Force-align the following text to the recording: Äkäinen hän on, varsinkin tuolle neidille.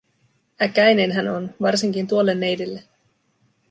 Äkäinen 0.61 1.11
hän 1.11 1.27
on, 1.27 1.53
varsinkin 1.61 2.07
tuolle 2.07 2.35
neidille. 2.35 2.83